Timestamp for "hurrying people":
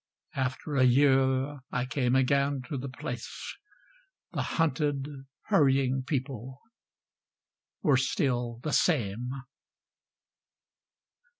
5.43-6.59